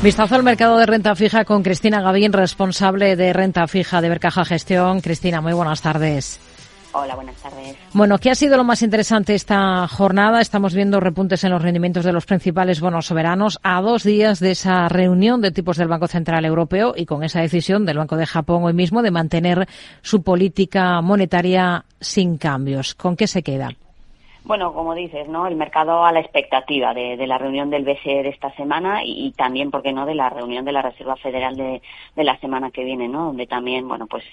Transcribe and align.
Vistazo 0.00 0.36
al 0.36 0.44
mercado 0.44 0.78
de 0.78 0.86
renta 0.86 1.16
fija 1.16 1.44
con 1.44 1.64
Cristina 1.64 2.00
Gavín, 2.00 2.32
responsable 2.32 3.16
de 3.16 3.32
renta 3.32 3.66
fija 3.66 4.00
de 4.00 4.08
Bercaja 4.08 4.44
Gestión. 4.44 5.00
Cristina, 5.00 5.40
muy 5.40 5.52
buenas 5.54 5.82
tardes. 5.82 6.38
Hola, 6.92 7.16
buenas 7.16 7.34
tardes. 7.42 7.76
Bueno, 7.94 8.18
¿qué 8.18 8.30
ha 8.30 8.36
sido 8.36 8.56
lo 8.56 8.62
más 8.62 8.82
interesante 8.82 9.34
esta 9.34 9.88
jornada? 9.88 10.40
Estamos 10.40 10.72
viendo 10.72 11.00
repuntes 11.00 11.42
en 11.42 11.50
los 11.50 11.60
rendimientos 11.60 12.04
de 12.04 12.12
los 12.12 12.26
principales 12.26 12.80
bonos 12.80 13.06
soberanos 13.06 13.58
a 13.64 13.80
dos 13.80 14.04
días 14.04 14.38
de 14.38 14.52
esa 14.52 14.88
reunión 14.88 15.40
de 15.40 15.50
tipos 15.50 15.76
del 15.76 15.88
Banco 15.88 16.06
Central 16.06 16.44
Europeo 16.44 16.94
y 16.96 17.04
con 17.04 17.24
esa 17.24 17.40
decisión 17.40 17.84
del 17.84 17.98
Banco 17.98 18.16
de 18.16 18.26
Japón 18.26 18.62
hoy 18.62 18.74
mismo 18.74 19.02
de 19.02 19.10
mantener 19.10 19.66
su 20.02 20.22
política 20.22 21.00
monetaria 21.00 21.86
sin 22.00 22.38
cambios. 22.38 22.94
¿Con 22.94 23.16
qué 23.16 23.26
se 23.26 23.42
queda? 23.42 23.70
Bueno, 24.44 24.72
como 24.72 24.94
dices, 24.94 25.28
¿no? 25.28 25.46
El 25.46 25.56
mercado 25.56 26.04
a 26.04 26.12
la 26.12 26.20
expectativa 26.20 26.94
de, 26.94 27.26
la 27.26 27.38
reunión 27.38 27.70
del 27.70 27.84
BCE 27.84 28.22
de 28.22 28.28
esta 28.30 28.50
semana 28.56 29.00
y, 29.04 29.32
también, 29.32 29.70
¿por 29.70 29.82
qué 29.82 29.92
no?, 29.92 30.06
de 30.06 30.14
la 30.14 30.30
reunión 30.30 30.64
de 30.64 30.72
la 30.72 30.82
Reserva 30.82 31.16
Federal 31.16 31.56
de, 31.56 31.82
de, 32.16 32.24
la 32.24 32.38
semana 32.38 32.70
que 32.70 32.84
viene, 32.84 33.08
¿no? 33.08 33.26
Donde 33.26 33.46
también, 33.46 33.86
bueno, 33.86 34.06
pues 34.06 34.24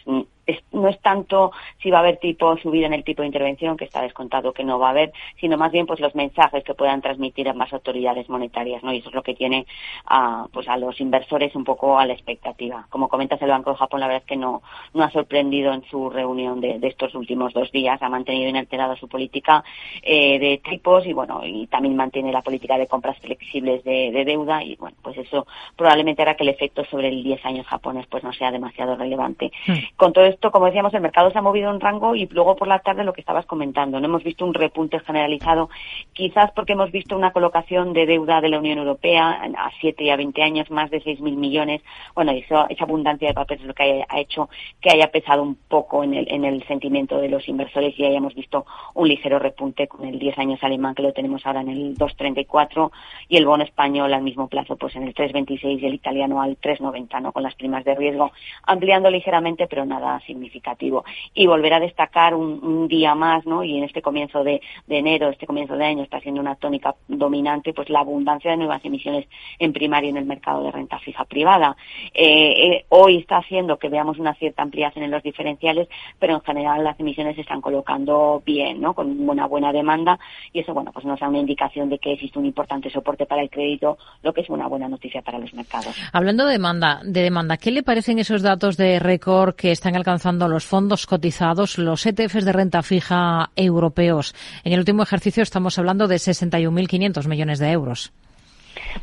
no 0.72 0.88
es 0.88 1.00
tanto 1.02 1.52
si 1.82 1.90
va 1.90 1.98
a 1.98 2.02
haber 2.02 2.18
tipo 2.18 2.56
subida 2.58 2.86
en 2.86 2.94
el 2.94 3.04
tipo 3.04 3.22
de 3.22 3.28
intervención, 3.28 3.78
que 3.78 3.86
está 3.86 4.02
descontado 4.02 4.54
que 4.54 4.64
no 4.64 4.80
va 4.80 4.88
a 4.88 4.92
haber, 4.92 5.14
sino 5.40 5.58
más 5.58 5.72
bien 5.72 5.86
pues 5.86 6.00
los 6.00 6.16
mensajes 6.16 6.64
que 6.64 6.74
puedan 6.74 7.02
transmitir 7.02 7.50
ambas 7.50 7.74
autoridades 7.74 8.30
monetarias, 8.30 8.84
¿no? 8.84 8.94
Y 8.94 8.98
eso 8.98 9.10
es 9.10 9.16
lo 9.16 9.24
que 9.24 9.34
tiene 9.34 9.66
a, 10.06 10.48
pues 10.52 10.68
a 10.68 10.78
los 10.78 11.00
inversores 11.02 11.56
un 11.56 11.64
poco 11.64 11.98
a 11.98 12.06
la 12.06 12.14
expectativa. 12.14 12.88
Como 12.90 13.08
comentas, 13.08 13.42
el 13.42 13.50
Banco 13.50 13.72
de 13.72 13.78
Japón 13.78 14.00
la 14.00 14.08
verdad 14.08 14.24
es 14.24 14.28
que 14.28 14.38
no, 14.38 14.62
no 14.94 15.04
ha 15.04 15.12
sorprendido 15.12 15.74
en 15.74 15.84
su 15.86 16.10
reunión 16.10 16.62
de, 16.62 16.80
estos 16.86 17.16
últimos 17.16 17.54
dos 17.54 17.72
días, 17.72 18.02
ha 18.02 18.10
mantenido 18.10 18.50
inalterada 18.50 18.96
su 18.96 19.08
política 19.08 19.64
eh, 20.04 20.38
de 20.40 20.62
tipos 20.70 21.06
y 21.06 21.14
bueno, 21.14 21.42
y 21.44 21.68
también 21.68 21.96
mantiene 21.96 22.32
la 22.32 22.42
política 22.42 22.78
de 22.78 22.88
compras 22.88 23.18
flexibles 23.20 23.84
de, 23.84 24.24
deuda 24.26 24.64
y 24.64 24.76
bueno, 24.76 24.96
pues 25.02 25.18
eso 25.18 25.48
probablemente 25.76 26.22
hará 26.22 26.36
que 26.36 26.44
el 26.44 26.50
efecto 26.50 26.84
sobre 26.86 27.10
el 27.10 27.24
10 27.24 27.46
años 27.46 27.68
japonés 27.68 28.06
pues 28.08 28.24
no 28.24 28.34
sea 28.34 28.52
demasiado 28.52 28.96
relevante. 28.96 29.52
Hmm. 29.68 29.74
Con 29.96 30.14
todo 30.14 30.26
esto, 30.36 30.52
como 30.52 30.68
decíamos, 30.68 30.94
el 30.94 31.02
mercado 31.02 31.32
se 31.32 31.38
ha 31.38 31.42
movido 31.42 31.72
en 31.72 31.80
rango 31.80 32.16
y 32.16 32.28
luego 32.28 32.56
por 32.56 32.68
la 32.68 32.80
tarde 32.80 33.04
lo 33.04 33.14
que 33.14 33.22
estabas 33.22 33.46
comentando, 33.46 34.00
no 34.00 34.06
hemos 34.06 34.24
visto 34.24 34.46
un 34.46 34.54
repunte 34.54 35.00
generalizado, 35.00 35.70
quizás 36.14 36.52
porque 36.52 36.74
hemos 36.74 36.92
visto 36.92 37.16
una 37.16 37.32
colocación 37.32 37.94
de 37.94 38.06
deuda 38.06 38.42
de 38.42 38.50
la 38.50 38.60
Unión 38.60 38.78
Europea 38.78 39.42
a 39.58 39.72
7 39.80 40.04
y 40.04 40.10
a 40.10 40.16
20 40.16 40.44
años, 40.44 40.70
más 40.70 40.92
de 40.92 41.02
6.000 41.02 41.36
millones. 41.36 41.82
Bueno, 42.14 42.32
eso, 42.32 42.68
esa 42.70 42.84
abundancia 42.84 43.30
de 43.30 43.34
papeles 43.34 43.62
es 43.62 43.68
lo 43.68 43.74
que 43.74 44.04
ha 44.08 44.20
hecho 44.20 44.50
que 44.82 44.92
haya 44.92 45.12
pesado 45.12 45.42
un 45.42 45.56
poco 45.56 46.04
en 46.04 46.14
el, 46.14 46.32
en 46.32 46.46
el 46.46 46.66
sentimiento 46.68 47.20
de 47.20 47.30
los 47.30 47.48
inversores 47.48 47.98
y 47.98 48.06
hayamos 48.06 48.36
visto 48.36 48.66
un 48.94 49.08
ligero 49.08 49.40
repunte 49.40 49.88
con 49.88 50.06
el 50.06 50.20
10 50.20 50.38
años 50.38 50.64
alemán 50.64 50.96
que 50.96 51.04
lo 51.04 51.14
tenemos 51.14 51.46
ahora 51.46 51.62
en 51.62 51.70
el 51.70 51.98
2.34 51.98 52.92
y 53.30 53.38
el 53.38 53.46
bono 53.46 53.64
español 53.64 54.14
al 54.14 54.22
mismo 54.22 54.48
plazo 54.48 54.76
pues 54.76 54.96
en 54.96 55.04
el 55.04 55.14
3.26 55.14 55.82
y 55.82 55.86
el 55.86 55.94
italiano 55.94 56.42
al 56.42 56.60
3.90, 56.60 57.22
¿no? 57.22 57.32
Con 57.32 57.44
las 57.44 57.56
primas 57.56 57.86
de 57.86 57.96
riesgo 57.96 58.32
ampliando 58.64 59.10
ligeramente, 59.10 59.68
pero 59.68 59.86
nada 59.86 60.20
significativo. 60.26 61.06
Y 61.34 61.48
volver 61.48 61.74
a 61.74 61.80
destacar 61.80 62.34
un, 62.34 62.88
día 62.88 63.16
más, 63.16 63.46
¿no? 63.46 63.64
Y 63.64 63.78
en 63.78 63.84
este 63.84 64.02
comienzo 64.02 64.44
de, 64.44 64.62
enero, 64.88 65.30
este 65.30 65.48
comienzo 65.48 65.76
de 65.76 65.86
año 65.86 66.04
está 66.04 66.20
siendo 66.20 66.42
una 66.42 66.56
tónica 66.56 66.96
dominante, 67.08 67.74
pues 67.74 67.90
la 67.90 68.00
abundancia 68.00 68.52
de 68.52 68.58
nuevas 68.58 68.84
emisiones 68.84 69.28
en 69.60 69.74
primario 69.74 70.10
en 70.10 70.18
el 70.18 70.26
mercado 70.26 70.64
de 70.64 70.72
renta 70.72 71.00
fija 71.00 71.26
privada. 71.26 71.76
Eh, 72.14 72.54
eh, 72.58 72.86
hoy 72.90 73.18
está 73.18 73.38
haciendo 73.38 73.78
que 73.78 73.90
veamos 73.90 74.20
una 74.20 74.34
cierta 74.36 74.62
ampliación 74.62 75.04
en 75.04 75.12
los 75.12 75.24
diferenciales, 75.24 75.88
pero 76.20 76.36
en 76.36 76.42
general 76.42 76.84
las 76.84 77.00
emisiones 77.00 77.36
se 77.36 77.42
están 77.42 77.62
colocando 77.62 78.42
bien, 78.46 78.82
¿no? 78.82 78.94
Con 78.94 79.30
una 79.30 79.48
buena 79.48 79.72
demanda 79.72 80.20
y 80.54 80.60
eso, 80.60 80.74
bueno, 80.74 80.92
pues 80.92 81.06
nos 81.06 81.20
da 81.20 81.30
una 81.30 81.40
indicación 81.40 81.90
de 81.90 82.00
que 82.00 82.14
existe 82.14 82.40
un 82.40 82.46
importante 82.46 82.90
soporte 82.90 83.26
para 83.26 83.42
el 83.42 83.50
crédito, 83.50 83.98
lo 84.24 84.34
que 84.34 84.42
es 84.42 84.50
una 84.50 84.68
buena 84.68 84.88
noticia 84.88 85.22
para 85.22 85.40
los 85.40 85.54
mercados. 85.54 85.96
Hablando 86.12 86.46
de 86.46 86.54
demanda, 86.54 87.02
de 87.04 87.22
demanda, 87.22 87.58
¿qué 87.58 87.72
le 87.72 87.84
parecen 87.84 88.20
esos 88.20 88.42
datos 88.42 88.78
de 88.78 89.00
récord 89.00 89.56
que 89.56 89.72
están 89.72 89.96
alcanzando 89.96 90.15
los 90.48 90.66
fondos 90.66 91.06
cotizados, 91.06 91.78
los 91.78 92.06
ETFs 92.06 92.46
de 92.46 92.54
renta 92.54 92.82
fija 92.84 93.50
europeos. 93.56 94.34
En 94.64 94.74
el 94.74 94.80
último 94.80 95.04
ejercicio 95.04 95.44
estamos 95.44 95.78
hablando 95.78 96.08
de 96.08 96.16
61.500 96.16 97.28
millones 97.28 97.60
de 97.60 97.72
euros. 97.72 98.14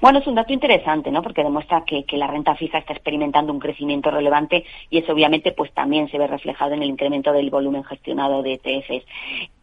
Bueno, 0.00 0.19
es 0.19 0.27
un 0.27 0.34
dato 0.34 0.53
interesante, 0.53 1.11
¿no? 1.11 1.23
Porque 1.23 1.43
demuestra 1.43 1.84
que, 1.84 2.05
la 2.17 2.27
renta 2.27 2.55
fija 2.55 2.78
está 2.78 2.93
experimentando 2.93 3.53
un 3.53 3.59
crecimiento 3.59 4.11
relevante 4.11 4.65
y 4.91 4.99
eso 4.99 5.12
obviamente 5.12 5.53
pues 5.53 5.73
también 5.73 6.09
se 6.11 6.19
ve 6.19 6.27
reflejado 6.27 6.75
en 6.75 6.83
el 6.83 6.91
incremento 6.91 7.33
del 7.33 7.50
volumen 7.50 7.84
gestionado 7.84 8.43
de 8.43 8.55
ETFs. 8.55 9.06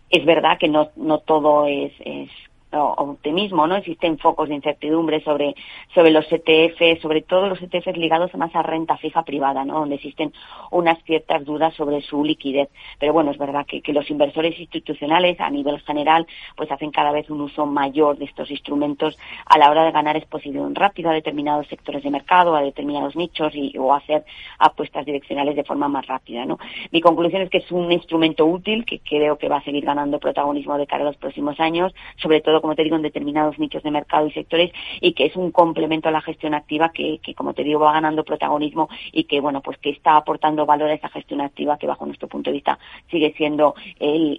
Es 0.10 0.26
verdad 0.26 0.58
que 0.60 0.68
no, 0.68 0.90
no 0.96 1.20
todo 1.20 1.66
es, 1.68 1.94
es 2.00 2.30
optimismo, 2.72 3.68
¿no? 3.68 3.76
Existen 3.76 4.18
focos 4.20 4.50
de 4.50 4.56
incertidumbre 4.56 5.22
sobre, 5.22 5.56
sobre 5.94 6.12
los 6.12 6.26
ETF, 6.32 7.02
sobre 7.02 7.22
todo 7.22 7.48
los 7.48 7.62
ETFs 7.62 7.98
ligados 7.98 8.34
más 8.36 8.56
a 8.56 8.62
renta 8.62 8.98
fija 8.98 9.24
privada, 9.24 9.66
¿no? 9.66 9.80
Donde 9.80 9.96
existen 9.96 10.34
unas 10.72 11.02
ciertas 11.04 11.44
dudas 11.46 11.74
sobre 11.74 12.02
su 12.02 12.24
liquidez. 12.24 12.70
Pero 13.00 13.14
bueno, 13.14 13.32
es 13.32 13.38
verdad 13.38 13.66
que, 13.66 13.82
que 13.82 13.94
los 13.94 14.10
inversores 14.10 14.60
institucionales 14.60 15.40
a 15.40 15.50
nivel 15.50 15.80
general 15.82 16.28
pues 16.56 16.72
hacen 16.72 16.92
cada 16.92 17.12
vez 17.12 17.30
un 17.30 17.42
uso 17.42 17.66
mayor 17.66 18.18
de 18.18 18.26
estos 18.26 18.52
instrumentos 18.52 19.18
a 19.46 19.58
la 19.58 19.70
hora 19.72 19.84
de 19.84 19.92
ganar 19.92 20.16
exposición 20.18 20.76
rápida 20.76 21.10
a 21.10 21.14
determinados 21.14 21.68
sectores 21.68 22.04
de 22.04 22.12
mercado, 22.12 22.56
a 22.56 22.62
determinados 22.62 23.16
nichos 23.16 23.54
y, 23.56 23.78
o 23.78 23.94
hacer 23.94 24.24
apuestas 24.60 25.06
direccionales 25.06 25.56
de 25.56 25.64
forma 25.64 25.88
más 25.88 26.06
rápida, 26.06 26.46
¿no? 26.46 26.60
Mi 26.92 27.02
conclusión 27.02 27.42
es 27.42 27.50
que 27.50 27.60
es 27.60 27.72
un 27.72 27.92
instrumento 27.92 28.46
útil 28.46 28.86
que 28.86 29.00
creo 29.00 29.38
que 29.38 29.50
va 29.50 29.58
a 29.58 29.64
seguir 29.64 29.86
ganando 29.86 30.20
protagonismo 30.20 30.78
de 30.78 30.88
cara 30.88 31.04
a 31.04 31.08
los 31.08 31.18
próximos 31.18 31.60
años, 31.60 31.94
sobre 32.18 32.42
todo 32.42 32.59
como 32.62 32.76
te 32.76 32.84
digo, 32.84 32.96
en 32.96 33.02
determinados 33.02 33.60
nichos 33.60 33.84
de 33.84 33.92
mercado 33.92 34.28
y 34.28 34.32
sectores 34.32 34.72
y 35.02 35.14
que 35.14 35.26
es 35.26 35.36
un 35.36 35.52
complemento 35.52 36.10
a 36.10 36.12
la 36.12 36.22
gestión 36.22 36.54
activa 36.54 36.92
que, 36.94 37.20
como 37.36 37.54
te 37.54 37.64
digo, 37.64 37.80
va 37.80 37.94
ganando 37.94 38.24
protagonismo 38.24 38.90
y 39.12 39.26
que, 39.26 39.40
bueno, 39.40 39.62
pues 39.62 39.78
que 39.78 39.92
está 39.92 40.18
aportando 40.18 40.66
valor 40.66 40.90
a 40.90 40.94
esa 40.94 41.10
gestión 41.10 41.42
activa 41.42 41.78
que, 41.78 41.88
bajo 41.88 42.06
nuestro 42.06 42.28
punto 42.28 42.50
de 42.50 42.56
vista, 42.56 42.80
sigue 43.10 43.34
siendo 43.38 43.76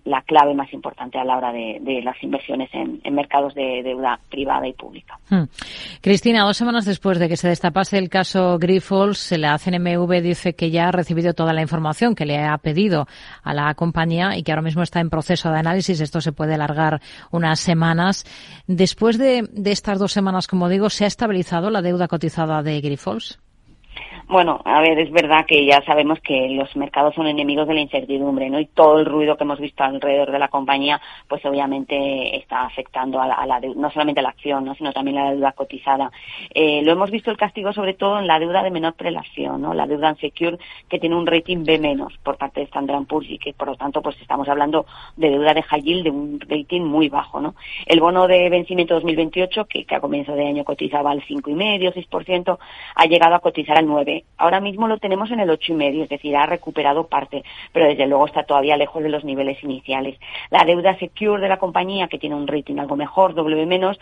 la 0.05 0.23
clave 0.23 0.55
más 0.55 0.73
importante 0.73 1.19
a 1.19 1.25
la 1.25 1.37
hora 1.37 1.53
de, 1.53 2.01
las 2.03 2.23
inversiones 2.23 2.71
en, 2.73 3.01
mercados 3.15 3.55
de 3.55 3.83
deuda 3.83 4.19
privada 4.31 4.67
y 4.67 4.73
pública. 4.73 5.19
Hmm. 5.29 5.45
Cristina, 6.01 6.45
dos 6.45 6.57
semanas 6.57 6.85
después 6.85 7.19
de 7.19 7.29
que 7.29 7.37
se 7.37 7.49
destapase 7.49 7.99
el 7.99 8.09
caso 8.09 8.59
Grifols, 8.59 9.33
la 9.33 9.59
CNMV 9.59 10.23
dice 10.23 10.55
que 10.55 10.71
ya 10.71 10.89
ha 10.89 10.93
recibido 10.93 11.35
toda 11.35 11.53
la 11.53 11.63
información 11.63 12.15
que 12.15 12.27
le 12.27 12.39
ha 12.39 12.57
pedido 12.59 13.07
a 13.43 13.55
la 13.55 13.75
compañía 13.75 14.37
y 14.37 14.43
que 14.43 14.53
ahora 14.53 14.63
mismo 14.63 14.83
está 14.83 15.01
en 15.01 15.11
proceso 15.11 15.51
de 15.51 15.59
análisis. 15.59 16.01
Esto 16.01 16.21
se 16.21 16.33
puede 16.33 16.55
alargar 16.55 17.01
unas 17.31 17.61
semanas 17.61 18.10
Después 18.67 19.19
de, 19.19 19.49
estas 19.65 19.99
dos 19.99 20.13
semanas, 20.13 20.47
como 20.47 20.69
digo, 20.69 20.91
¿se 20.91 21.05
ha 21.05 21.09
estabilizado 21.09 21.71
la 21.71 21.83
deuda 21.83 22.09
cotizada 22.09 22.63
de 22.63 22.81
Grifols? 22.81 23.39
Bueno, 24.31 24.61
a 24.65 24.81
ver, 24.81 24.97
es 25.01 25.11
verdad 25.11 25.45
que 25.45 25.67
ya 25.67 25.83
sabemos 25.85 26.21
que 26.21 26.51
los 26.51 26.77
mercados 26.77 27.17
son 27.17 27.27
enemigos 27.27 27.67
de 27.67 27.75
la 27.75 27.81
incertidumbre, 27.81 28.49
¿no? 28.49 28.61
Y 28.61 28.67
todo 28.67 29.01
el 29.01 29.07
ruido 29.07 29.37
que 29.37 29.43
hemos 29.43 29.59
visto 29.59 29.83
alrededor 29.83 30.31
de 30.31 30.39
la 30.39 30.47
compañía, 30.47 31.01
pues 31.27 31.45
obviamente 31.45 32.37
está 32.37 32.63
afectando 32.63 33.21
a 33.21 33.27
la, 33.27 33.61
no 33.75 33.91
solamente 33.91 34.21
a 34.21 34.23
la 34.23 34.29
acción, 34.29 34.65
¿no? 34.65 34.77
Sino 34.77 34.93
también 34.93 35.19
a 35.19 35.25
la 35.25 35.31
deuda 35.33 35.51
cotizada. 35.51 36.13
Eh, 36.55 36.81
lo 36.85 36.93
hemos 36.93 37.11
visto 37.11 37.33
el 37.33 37.37
castigo 37.37 37.73
sobre 37.73 37.95
todo 37.95 38.21
en 38.21 38.29
la 38.29 38.39
deuda 38.39 38.63
de 38.63 38.71
menor 38.71 38.95
prelación, 38.95 39.63
¿no? 39.63 39.75
La 39.75 39.89
deuda 39.89 40.13
unsecure 40.13 40.59
que 40.89 41.01
tiene 41.01 41.17
un 41.17 41.27
rating 41.27 41.65
B 41.65 41.81
menos 41.81 42.17
por 42.23 42.37
parte 42.37 42.61
de 42.61 42.67
Standard 42.67 43.07
Poor's 43.07 43.29
y 43.29 43.39
que 43.39 43.53
por 43.53 43.67
lo 43.67 43.75
tanto 43.75 44.01
pues 44.01 44.17
estamos 44.21 44.49
hablando 44.49 44.87
de 45.17 45.29
deuda 45.29 45.55
de 45.55 45.63
high 45.65 45.83
yield 45.83 46.05
de 46.05 46.11
un 46.11 46.39
rating 46.39 46.83
muy 46.83 47.09
bajo, 47.09 47.41
¿no? 47.41 47.57
El 47.85 47.99
bono 47.99 48.29
de 48.29 48.49
vencimiento 48.49 48.95
2028 48.95 49.65
que, 49.65 49.85
que 49.85 49.95
a 49.97 50.01
comienzo 50.01 50.37
de 50.37 50.47
año 50.47 50.63
cotizaba 50.63 51.11
al 51.11 51.21
5,5, 51.23 52.09
6%, 52.09 52.59
ha 52.95 53.07
llegado 53.07 53.35
a 53.35 53.41
cotizar 53.41 53.77
al 53.77 53.89
9 53.89 54.20
Ahora 54.37 54.61
mismo 54.61 54.89
lo 54.89 54.99
tenemos 54.99 55.31
en 55.31 55.41
el 55.41 55.51
ocho 55.51 55.73
y 55.73 55.77
medio, 55.77 56.05
es 56.05 56.09
decir, 56.09 56.37
ha 56.37 56.47
recuperado 56.47 57.07
parte, 57.07 57.45
pero 57.73 57.87
desde 57.87 58.07
luego 58.07 58.27
está 58.27 58.45
todavía 58.45 58.77
lejos 58.77 59.03
de 59.03 59.09
los 59.09 59.25
niveles 59.25 59.63
iniciales. 59.63 60.19
La 60.51 60.65
deuda 60.65 60.99
secure 60.99 61.43
de 61.43 61.49
la 61.49 61.59
compañía, 61.59 62.09
que 62.09 62.19
tiene 62.19 62.37
un 62.37 62.47
rating 62.47 62.79
algo 62.79 62.97
mejor, 62.97 63.35
W 63.35 63.67
menos, 63.67 63.99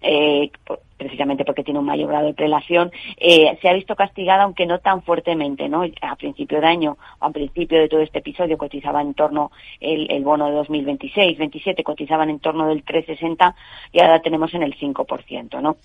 eh, 0.00 0.50
precisamente 0.96 1.44
porque 1.44 1.62
tiene 1.62 1.80
un 1.80 1.86
mayor 1.86 2.08
grado 2.08 2.26
de 2.26 2.34
prelación, 2.34 2.90
eh, 3.16 3.58
se 3.60 3.68
ha 3.68 3.72
visto 3.72 3.94
castigada, 3.96 4.44
aunque 4.44 4.66
no 4.66 4.78
tan 4.78 5.02
fuertemente, 5.02 5.68
¿no? 5.68 5.84
A 6.02 6.16
principio 6.16 6.60
de 6.60 6.66
año, 6.66 6.96
a 7.20 7.30
principio 7.30 7.78
de 7.78 7.88
todo 7.88 8.00
este 8.00 8.18
episodio, 8.18 8.58
cotizaba 8.58 9.02
en 9.02 9.14
torno 9.14 9.50
el, 9.80 10.10
el 10.10 10.24
bono 10.24 10.46
de 10.46 10.52
2026, 10.52 11.38
27 11.38 11.84
cotizaban 11.84 12.30
en 12.30 12.40
torno 12.40 12.66
del 12.66 12.84
3,60 12.84 13.54
y 13.92 14.00
ahora 14.00 14.20
tenemos 14.20 14.52
en 14.54 14.62
el 14.62 14.76
5%, 14.76 15.60
¿no? 15.60 15.76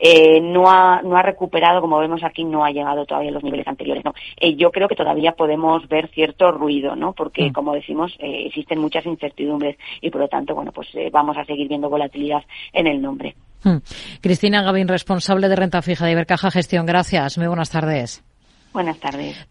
Eh, 0.00 0.40
no, 0.40 0.70
ha, 0.70 1.02
no 1.02 1.16
ha 1.16 1.22
recuperado, 1.22 1.82
como 1.82 1.98
vemos 1.98 2.24
aquí, 2.24 2.42
no 2.42 2.64
ha 2.64 2.70
llegado 2.70 3.04
todavía 3.04 3.30
a 3.30 3.34
los 3.34 3.44
niveles 3.44 3.68
anteriores. 3.68 4.04
¿no? 4.04 4.14
Eh, 4.38 4.56
yo 4.56 4.70
creo 4.70 4.88
que 4.88 4.96
todavía 4.96 5.32
podemos 5.32 5.86
ver 5.88 6.08
cierto 6.08 6.50
ruido, 6.50 6.96
¿no? 6.96 7.12
porque, 7.12 7.50
mm. 7.50 7.52
como 7.52 7.74
decimos, 7.74 8.16
eh, 8.18 8.46
existen 8.46 8.80
muchas 8.80 9.04
incertidumbres 9.04 9.76
y, 10.00 10.10
por 10.10 10.22
lo 10.22 10.28
tanto, 10.28 10.54
bueno, 10.54 10.72
pues 10.72 10.88
eh, 10.94 11.10
vamos 11.12 11.36
a 11.36 11.44
seguir 11.44 11.68
viendo 11.68 11.90
volatilidad 11.90 12.42
en 12.72 12.86
el 12.86 13.02
nombre. 13.02 13.34
Mm. 13.62 13.76
Cristina 14.22 14.62
Gavín, 14.62 14.88
responsable 14.88 15.48
de 15.48 15.56
renta 15.56 15.82
fija 15.82 16.06
de 16.06 16.12
Ibercaja 16.12 16.50
Gestión. 16.50 16.86
Gracias. 16.86 17.36
Muy 17.36 17.46
buenas 17.46 17.70
tardes. 17.70 18.24
Buenas 18.72 18.98
tardes. 18.98 19.36